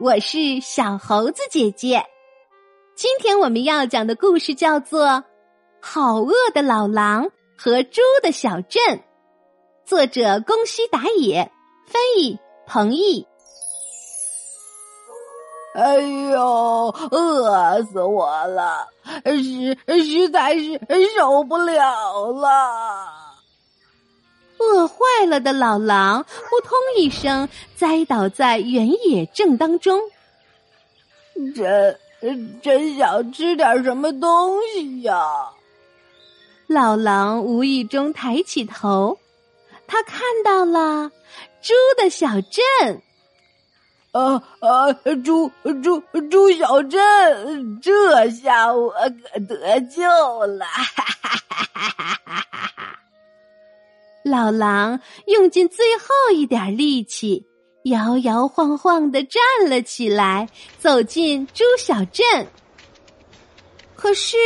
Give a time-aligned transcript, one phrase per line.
[0.00, 2.04] 我是小猴子姐姐。
[2.94, 5.06] 今天我们要讲的故事叫做
[5.82, 8.80] 《好饿的老狼和猪的小镇》，
[9.84, 11.50] 作者宫西达也，
[11.88, 13.26] 翻译彭毅。
[15.74, 18.86] 哎呦，饿死我了，
[19.24, 20.80] 实实在是
[21.18, 23.17] 受不了了。
[24.58, 24.96] 饿坏
[25.26, 30.00] 了的老狼扑通一声栽倒在原野正当中。
[31.54, 31.98] 真
[32.60, 35.50] 真想吃点什么东西呀！
[36.66, 39.18] 老狼无意中抬起头，
[39.86, 41.10] 他看到了
[41.62, 43.02] 猪的小镇。
[44.10, 44.92] 啊啊！
[45.24, 45.50] 猪
[45.82, 50.02] 猪猪小镇，这下我可得救
[50.46, 50.64] 了！
[50.64, 52.27] 哈哈哈哈哈哈！
[54.24, 57.46] 老狼用尽最后一点力气，
[57.84, 60.48] 摇摇晃晃的站了起来，
[60.78, 62.46] 走进猪小镇。
[63.94, 64.36] 可是，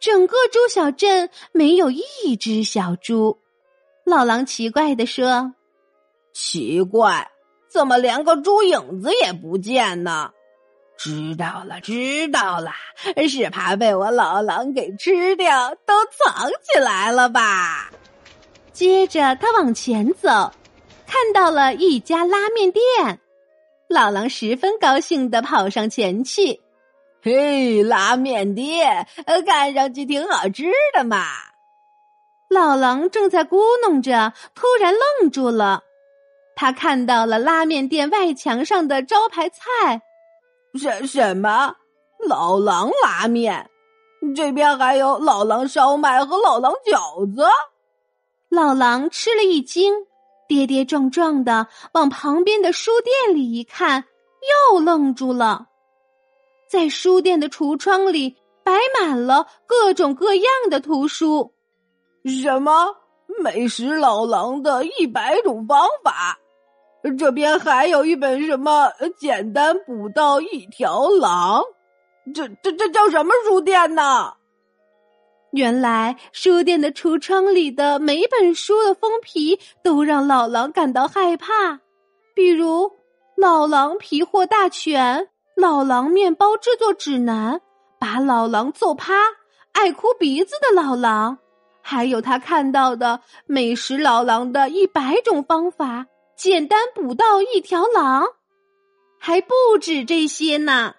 [0.00, 3.38] 整个猪小镇没有一只小猪。
[4.04, 5.54] 老狼奇怪的说
[6.32, 7.30] ：“奇怪，
[7.70, 10.32] 怎么连个猪影子也不见呢？”
[10.98, 12.72] 知道了，知道了，
[13.28, 17.89] 是怕被我老狼给吃掉，都藏起来了吧？
[18.80, 20.52] 接着，他往前走，
[21.06, 23.20] 看到了一家拉面店。
[23.90, 26.62] 老狼十分高兴的跑上前去
[27.22, 31.26] ：“嘿，拉面店，呃看上去挺好吃的嘛。”
[32.48, 35.82] 老狼正在咕哝着，突然愣住了。
[36.56, 40.00] 他看到了拉面店外墙上的招牌菜，
[40.72, 41.74] 什什么
[42.26, 43.68] 老狼拉面？
[44.34, 47.44] 这边还有老狼烧麦和老狼饺子。
[48.50, 49.94] 老狼吃了一惊，
[50.48, 54.04] 跌跌撞撞的往旁边的书店里一看，
[54.72, 55.68] 又愣住了。
[56.68, 61.54] 在书店的橱窗里摆满了各种各样的图书，
[62.24, 62.96] 什么
[63.40, 66.36] 美食老狼的一百种方法，
[67.16, 71.62] 这边还有一本什么简单捕到一条狼，
[72.34, 74.34] 这这这叫什么书店呢？
[75.52, 81.80] 原来书店的橱窗里的每本书的封皮都让老狼感到害怕，
[82.34, 82.84] 比如
[83.36, 85.18] 《老狼皮货大全》
[85.56, 87.54] 《老狼面包制作指南》
[87.98, 89.12] 《把老狼揍趴》
[89.72, 91.36] 《爱哭鼻子的老狼》，
[91.82, 95.98] 还有他看到的《美食老狼的一百种方法》
[96.36, 98.22] 《简单捕到一条狼》，
[99.18, 100.94] 还不止这些呢，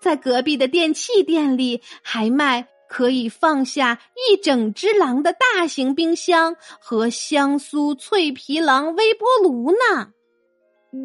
[0.00, 2.66] 在隔壁的电器店里还卖。
[2.90, 10.08] 可以放下一整只狼的大型冰箱和香酥脆皮狼微波炉呢。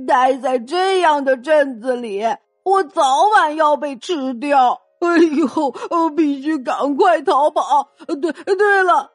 [0.07, 2.23] 待在这样的镇子里，
[2.63, 4.81] 我早晚要被吃掉。
[4.99, 7.91] 哎呦，必须赶快逃跑！
[8.07, 9.11] 对，对了，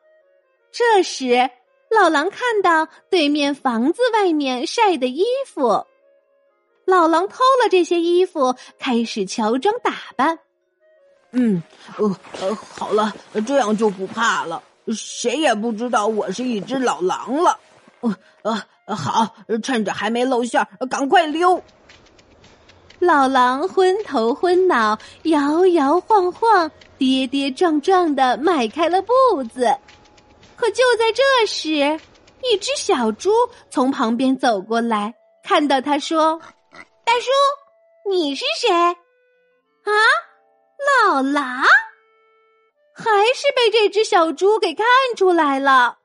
[0.70, 1.50] 这时
[1.90, 5.86] 老狼看到对面房子外面晒的衣服，
[6.84, 10.38] 老狼偷了这些衣服，开始乔装打扮。
[11.32, 11.62] 嗯，
[11.96, 13.12] 呃呃，好了，
[13.46, 17.58] 这样就不怕了，谁也不知道我是一只老狼了。
[18.00, 18.16] 呃
[18.86, 21.62] 呃，好，趁着还没露馅，赶快溜。
[22.98, 29.12] 老狼昏头昏脑，摇摇晃晃，跌跌撞撞的迈开了步
[29.44, 29.74] 子。
[30.56, 31.70] 可就在这时，
[32.42, 33.30] 一只小猪
[33.70, 36.38] 从旁边走过来，看到他说
[37.04, 37.30] ：“大叔，
[38.10, 38.70] 你是谁？
[38.70, 39.92] 啊？”
[40.88, 41.64] 老狼
[42.94, 44.86] 还是被这只小猪给看
[45.16, 45.98] 出来了。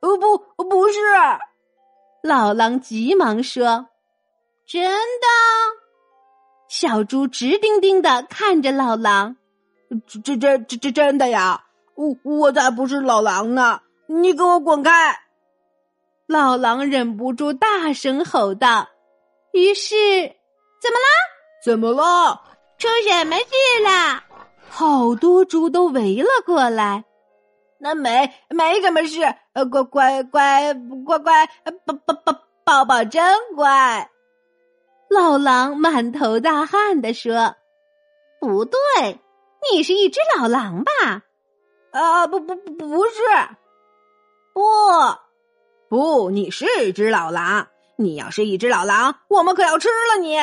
[0.00, 0.98] 呃，不，不是。
[2.22, 3.88] 老狼急忙说
[4.66, 5.26] ：“真的。”
[6.68, 9.36] 小猪直盯盯的看着老狼
[10.06, 11.64] ：“这、这、这、这、这真的呀！
[11.96, 13.80] 我、我才不是老狼呢！
[14.06, 15.18] 你给我滚开！”
[16.26, 18.88] 老狼忍不住大声吼道。
[19.52, 19.96] 于是，
[20.80, 21.08] 怎么啦？
[21.64, 22.42] 怎么了？
[22.80, 23.44] 出什么事
[23.84, 24.24] 了？
[24.70, 27.04] 好多猪都围了过来。
[27.78, 29.20] 那没没什么事，
[29.52, 30.72] 呃，乖乖乖
[31.04, 31.46] 乖乖，
[31.84, 33.22] 宝宝宝宝宝真
[33.54, 34.10] 乖。
[35.10, 37.54] 老狼满头大汗的说
[38.40, 39.18] ：“不对，
[39.70, 41.22] 你是一只老狼吧？”
[41.92, 43.20] 啊，不不不，不是，
[44.54, 44.62] 不
[45.90, 47.68] 不，你是只老狼。
[47.96, 50.38] 你要是一只老狼，我们可要吃了你。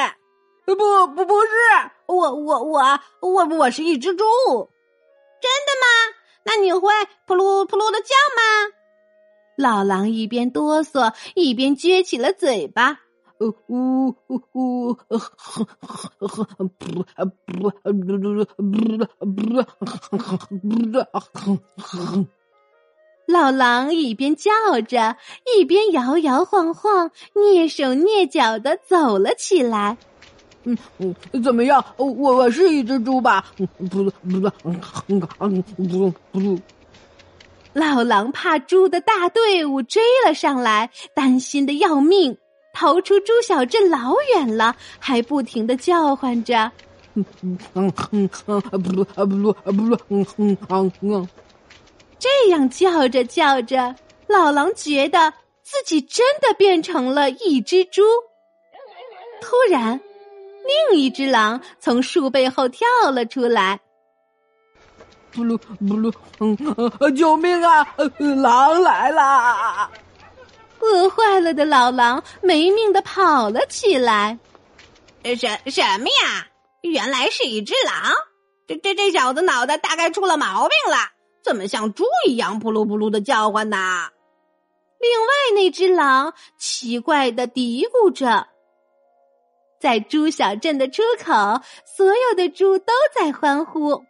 [0.76, 1.48] 不不不是，
[2.08, 4.26] 我我我我我是一只猪，
[5.42, 5.88] 真的吗？
[6.44, 6.92] 那你会
[7.26, 8.74] 扑噜扑噜的叫吗？
[9.58, 13.00] 老狼一边哆嗦一边撅起了嘴巴，
[13.40, 15.18] 呜呜呜呜，不不
[16.18, 17.04] 不不不
[21.78, 22.26] 不。
[23.26, 24.52] 老狼一边叫
[24.88, 25.18] 着，
[25.58, 29.98] 一边摇摇晃晃、蹑手蹑脚的走了起来。
[30.68, 30.78] 嗯
[31.32, 31.84] 嗯，怎么样？
[31.96, 33.46] 我我是一只猪吧？
[33.56, 34.12] 不不不
[36.32, 36.60] 不不。
[37.74, 42.38] 老狼怕猪的大队伍追了上来，担心的要命，
[42.74, 46.72] 逃出猪小镇老远了，还不停的叫唤着。
[47.14, 51.30] 嗯嗯嗯嗯嗯不不不不嗯嗯嗯嗯。
[52.20, 53.96] 这样叫着叫着，
[54.28, 55.32] 老狼觉得
[55.64, 58.02] 自己真的变成了一只猪。
[59.40, 60.00] 突然，
[60.68, 63.80] 另一只狼从树背后跳了出来。
[65.32, 67.88] 不噜不噜，嗯，救命啊！
[68.42, 69.90] 狼来啦！
[70.80, 74.38] 饿坏了的老狼没命的跑了起来。
[75.24, 76.48] 什什么呀？
[76.82, 78.14] 原来是一只狼！
[78.68, 80.98] 这这这小子脑袋大概出了毛病了。
[81.44, 84.10] 怎么像猪一样扑噜扑噜的叫唤呢？
[85.00, 88.48] 另外那只狼奇怪的嘀咕着。
[89.80, 94.04] 在猪小镇的出口，所有的猪都在欢呼：“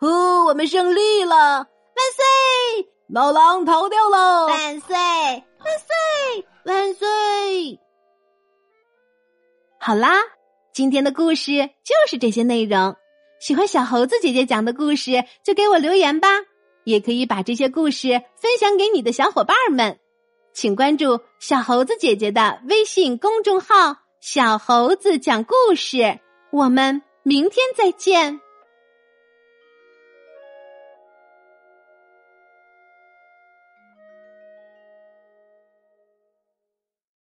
[0.00, 1.34] 哦，我们胜利了！
[1.34, 1.66] 万
[2.14, 2.88] 岁！
[3.08, 4.46] 老狼逃掉了！
[4.46, 4.96] 万岁！
[4.96, 6.46] 万岁！
[6.64, 7.80] 万岁！”
[9.80, 10.16] 好啦，
[10.72, 11.52] 今天的故事
[11.84, 12.96] 就是这些内容。
[13.40, 16.28] 喜欢小猴子姐姐讲的故事，就给我留言吧。
[16.84, 19.98] 也可以把这些故事分享给你的小伙伴们，
[20.52, 23.96] 请关注小猴子姐姐的微信公众号
[24.28, 26.18] “小猴子讲故事”，
[26.50, 28.40] 我们明天再见。